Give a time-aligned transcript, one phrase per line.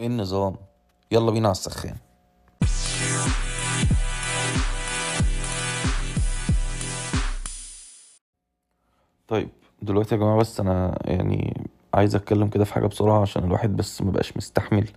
[0.00, 0.56] إيه النظام.
[1.10, 1.96] يلا بينا على السخان.
[9.28, 9.48] طيب
[9.82, 14.02] دلوقتي يا جماعة بس أنا يعني عايز أتكلم كده في حاجة بسرعة عشان الواحد بس
[14.02, 14.88] مبقاش مستحمل.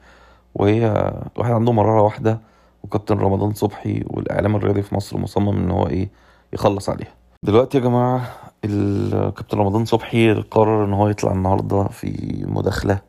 [0.55, 0.87] وهي
[1.35, 2.39] الواحد عنده مرارة واحدة
[2.83, 6.09] وكابتن رمضان صبحي والإعلام الرياضي في مصر مصمم إن هو إيه
[6.53, 7.13] يخلص عليها.
[7.43, 8.31] دلوقتي يا جماعة
[8.65, 13.01] الكابتن رمضان صبحي قرر إن هو يطلع النهاردة في مداخلة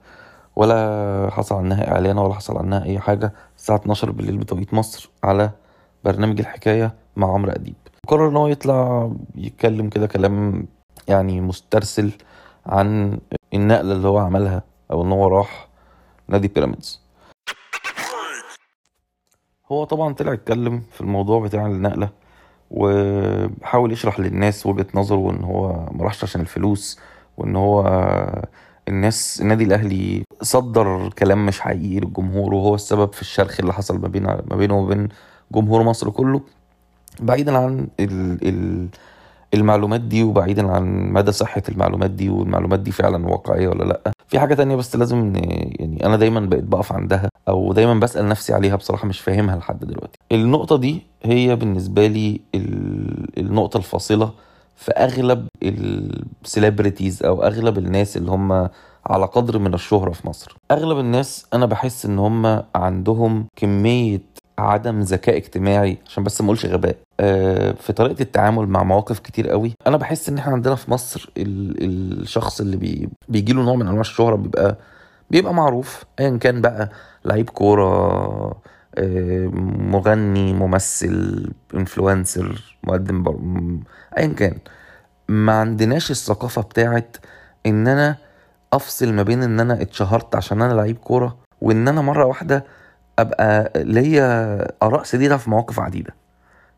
[0.57, 3.33] ولا حصل عنها اعلان ولا حصل عنها أي حاجة.
[3.57, 5.51] الساعة 12 بالليل بتوقيت مصر على
[6.05, 7.75] برنامج الحكاية مع عمرو أديب.
[8.09, 10.67] قرر إن هو يطلع يتكلم كده كلام
[11.09, 12.13] يعني مسترسل
[12.67, 13.19] عن
[13.55, 15.69] النقلة اللي هو عملها أو إن هو راح
[16.29, 17.01] نادي بيراميدز.
[19.73, 22.09] هو طبعا طلع يتكلم في الموضوع بتاع النقلة
[22.71, 27.01] وحاول يشرح للناس وجهة نظره وإن هو ما راحش عشان الفلوس
[27.37, 27.83] وإن هو
[28.95, 34.09] الناس النادي الأهلي صدر كلام مش حقيقي للجمهور وهو السبب في الشرخ اللي حصل ما
[34.09, 35.09] بين ما بينه وبين
[35.53, 36.41] جمهور مصر كله.
[37.21, 38.89] بعيدا عن ال ال
[39.55, 44.39] المعلومات دي وبعيدا عن مدى صحة المعلومات دي والمعلومات دي فعلا واقعية ولا لأ في
[44.41, 48.77] حاجة تانية بس لازم يعني أنا دايما بقيت بقف عندها أو دايما بسأل نفسي عليها
[48.77, 50.19] بصراحة مش فاهمها لحد دلوقتي.
[50.33, 54.31] النقطة دي هي بالنسبة لي ال- النقطة الفاصلة
[54.81, 55.49] في أغلب
[56.45, 58.53] ال celebrities أو أغلب الناس اللي هم
[59.07, 60.57] على قدر من الشهرة في مصر.
[60.71, 64.21] أغلب الناس أنا بحس إن هم عندهم كمية
[64.59, 69.49] عدم ذكاء اجتماعي عشان بس ما أقولش غباء آه، في طريقة التعامل مع مواقف كتير
[69.51, 69.73] قوي.
[69.87, 73.87] أنا بحس إن إحنا عندنا في مصر ال- الشخص اللي بي بيجي له نوع من
[73.87, 74.77] أنواع الشهرة بيبقى
[75.31, 76.05] بيبقى معروف.
[76.21, 76.91] ايا كان بقى
[77.25, 78.57] لعيب كورة
[78.99, 83.39] مغني ممثل influencer مقدم بر...
[84.19, 84.59] ايا كان.
[85.29, 87.17] ما عندناش الثقافة بتاعت
[87.67, 88.17] إن أنا
[88.73, 92.65] أفصل ما بين إن أنا اتشهرت عشان أنا لعيب كورة وإن أنا مرة واحدة
[93.19, 96.15] أبقى ليا آراء سديدة في مواقف عديدة.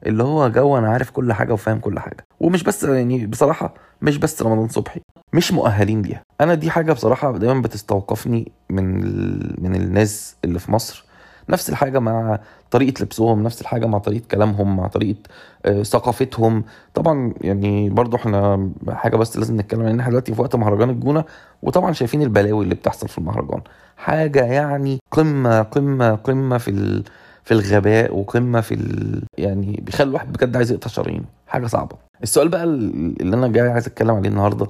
[0.07, 2.25] اللي هو جو أنا عارف كل حاجة وفاهم كل حاجة.
[2.41, 5.01] ومش بس يعني بصراحة مش بس رمضان صبحي
[5.33, 6.23] مش مؤهلين ليها.
[6.41, 9.57] أنا دي حاجة بصراحة دايما بتستوقفني من ال...
[9.63, 11.05] من الناس اللي في مصر
[11.53, 12.39] نفس الحاجة مع
[12.71, 15.19] طريقة لبسهم نفس الحاجة مع طريقة كلامهم مع طريقة
[15.67, 16.65] آه، ثقافتهم.
[16.95, 21.25] طبعا يعني برضو إحنا حاجة بس لازم نتكلم ان إحنا دلوقتي في وقت مهرجان الجونة
[21.63, 23.61] وطبعا شايفين البلاوي اللي بتحصل في المهرجان.
[23.97, 27.05] حاجة يعني قمة قمة قمة في ال...
[27.45, 29.23] في الغباء وقمة في ال...
[29.39, 31.25] يعني بيخلي الواحد بجد عايز يقطع شرايينه.
[31.49, 31.97] حاجة صعبة.
[32.23, 34.67] السؤال بقى اللي أنا جاي عايز أتكلم عليه النهارده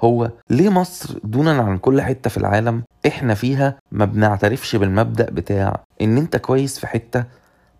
[0.00, 5.80] هو ليه مصر دونا عن كل حتة في العالم إحنا فيها ما بنعترفش بالمبدأ بتاع
[6.00, 7.24] ان انت كويس في حتة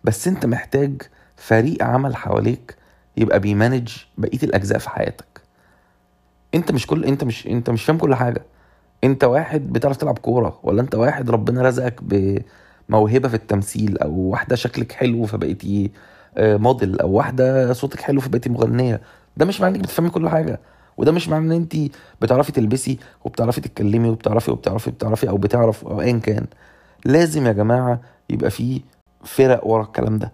[0.03, 1.01] بس انت محتاج
[1.35, 2.75] فريق عمل حواليك
[3.17, 5.25] يبقى بيمانج بقية الأجزاء في حياتك.
[6.55, 8.41] انت مش كل انت مش انت مش فاهم كل حاجة.
[9.03, 11.99] انت واحد بتعرف تلعب كورة ولا انت واحد ربنا رزقك
[12.89, 15.91] بموهبة في التمثيل أو واحدة شكلك حلو فبقيتي
[16.37, 19.01] آه، موديل أو واحدة صوتك حلو فبقيتي مغنية.
[19.37, 20.59] ده مش معنى إنك بتفهمي كل حاجة.
[20.97, 21.75] وده مش معنى إن أنت
[22.21, 26.45] بتعرفي تلبسي وبتعرفي تتكلمي وبتعرفي وبتعرفي وبتعرفي أو بتعرف أو ايا كان.
[27.05, 28.81] لازم يا جماعة يبقى في
[29.23, 30.31] فرق ورا الكلام ده.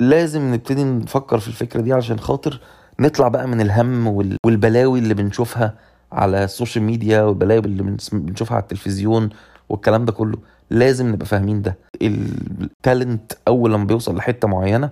[0.00, 2.60] لازم نبتدي نفكر في الفكرة دي علشان خاطر
[3.00, 5.74] نطلع بقى من الهم وال- والبلاوي اللي بنشوفها
[6.12, 9.28] على ال social media والبلاوي اللي بنشوفها على التلفزيون
[9.68, 10.38] والكلام ده كله.
[10.70, 11.76] لازم نبقى فاهمين ده.
[12.02, 14.90] ال talent أول لما بيوصل لحتة معينة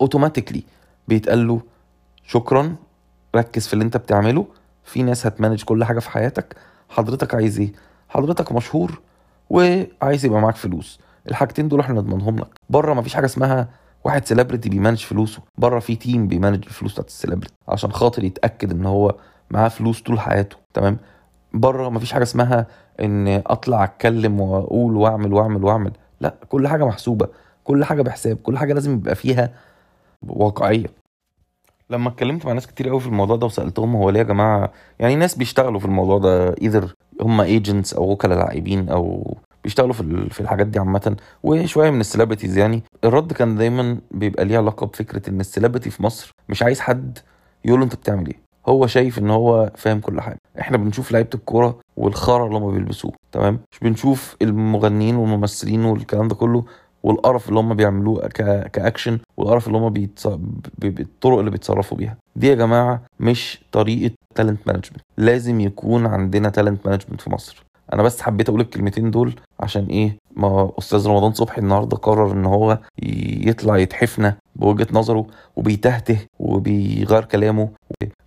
[0.00, 0.62] automatically
[1.08, 1.60] بيتقال له
[2.26, 2.76] شكرا
[3.36, 4.46] ركز في اللي انت بتعمله.
[4.84, 6.56] في ناس هت manage كل حاجة في حياتك.
[6.88, 7.72] حضرتك عايز إيه؟
[8.08, 9.00] حضرتك مشهور
[9.50, 11.00] وعايز يبقى معاك فلوس.
[11.28, 12.48] الحاجتين دول إحنا نضمنهم لك.
[12.70, 13.68] بره مفيش حاجة اسمها
[14.04, 15.42] واحد celebrity بي manage فلوسه.
[15.58, 19.14] بره في team بي manage الفلوس بتاعت ال celebrity عشان خاطر يتأكد ان هو
[19.50, 20.56] معاه فلوس طول حياته.
[20.74, 20.96] تمام؟
[21.52, 22.66] بره مفيش حاجة اسمها
[23.00, 25.92] ان اطلع اتكلم واقول واعمل واعمل واعمل.
[26.20, 27.28] لا كل حاجة محسوبة.
[27.64, 28.36] كل حاجة بحساب.
[28.36, 29.50] كل حاجة لازم يبقى فيها
[30.28, 30.86] واقعية.
[31.94, 35.16] لما اتكلمت مع ناس كتير قوي في الموضوع ده وسألتهم هو ليه يا جماعة؟ يعني
[35.16, 40.40] ناس بيشتغلوا في الموضوع ده either هم agents أو وكلاء لاعبين أو بيشتغلوا في في
[40.40, 42.82] الحاجات دي عامة وشوية من ال celebrities يعني.
[43.04, 47.18] الرد كان دايما بيبقى ليه علاقة بفكرة إن ال celebrity في مصر مش عايز حد
[47.64, 48.44] يقول له أنت بتعمل إيه.
[48.68, 50.36] هو شايف إن هو فاهم كل حاجة.
[50.60, 56.34] إحنا بنشوف لعيبة الكورة والخرا اللي هم بيلبسوه تمام؟ مش بنشوف المغنيين والممثلين والكلام ده
[56.34, 56.64] كله
[57.04, 58.28] والقرف اللي هم بيعملوه.
[58.72, 60.26] كأكشن والقرف اللي هم بيتص...
[60.26, 60.60] ب...
[60.78, 61.00] ب...
[61.00, 62.16] الطرق اللي بيتصرفوا بيها.
[62.36, 67.64] دي يا جماعة مش طريقة talent management لازم يكون عندنا talent management في مصر.
[67.92, 72.44] أنا بس حبيت أقول الكلمتين دول عشان إيه؟ ما أستاذ رمضان صبحي النهارده قرر إن
[72.46, 72.78] هو
[73.46, 75.26] يطلع يتحفنا بوجهة نظره
[75.56, 77.68] وبيتهته وبيغير كلامه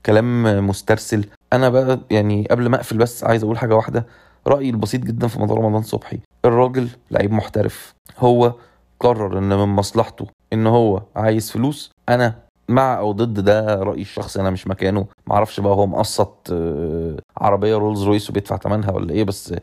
[0.06, 1.26] كلام مسترسل.
[1.54, 4.06] أنا بقى يعني قبل ما أقفل بس عايز أقول حاجة واحدة.
[4.48, 6.20] رأيي البسيط جدا في موضوع رمضان صبحي.
[6.46, 7.94] الراجل لعيب محترف.
[8.20, 8.54] هو
[9.00, 11.92] قرر إن من مصلحته إن هو عايز فلوس.
[12.10, 12.36] أنا
[12.70, 15.06] مع أو ضد ده رايي الشخصي أنا مش مكانه.
[15.28, 19.54] معرفش بقى هو مقسط آه، عربية رولز رويس وبيدفع ثمنها ولا إيه بس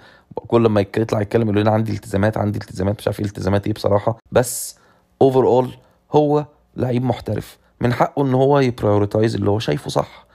[0.46, 3.72] كل لما يطلع يتكلم يقول لنا عندي التزامات عندي التزامات مش عارف إيه التزامات إيه
[3.74, 4.18] بصراحة.
[4.32, 4.78] بس
[5.22, 5.70] overall
[6.12, 6.46] هو
[6.76, 7.58] لعيب محترف.
[7.80, 10.26] من حقه إن هو ي prioritize اللي هو شايفه صح.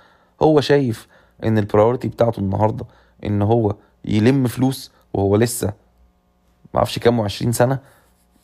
[0.42, 1.07] هو شايف
[1.44, 2.86] إن البرايورتي بتاعته النهارده
[3.25, 3.75] إن هو
[4.06, 5.68] يلم فلوس وهو لسه
[6.74, 7.80] ما أعرفش كام 20 سنة.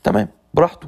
[0.04, 0.88] تمام براحته.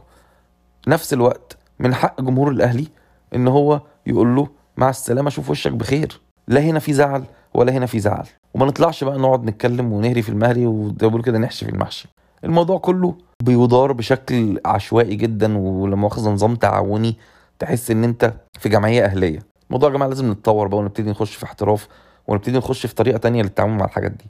[0.88, 2.88] نفس الوقت من حق جمهور الأهلي
[3.36, 4.48] إن هو يقول له
[4.78, 6.22] مع السلامة شوف وشك بخير.
[6.48, 7.24] لا هنا في زعل
[7.54, 8.28] ولا هنا في زعل.
[8.54, 12.08] وما نطلعش بقى نقعد نتكلم ونهري في المهري وده كده نحشي في المحشي.
[12.44, 17.18] الموضوع كله بيدار بشكل عشوائي جدا ولما واخذ نظام تعاوني
[17.60, 19.40] تحس إن أنت في جمعية أهلية.
[19.68, 21.88] الموضوع يا جماعة لازم نتطور بقى ونبتدي نخش في احتراف.
[22.28, 24.26] ونبتدي نخش في طريقة تانية للتعامل مع الحاجات دي.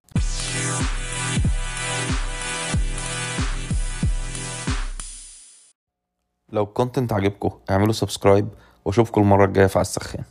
[6.51, 8.47] لو ال content عجبكم اعملوا subscribe
[8.85, 10.23] واشوفكم المرة الجاية في السخان.